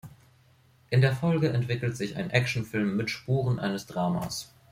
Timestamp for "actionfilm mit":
2.31-3.11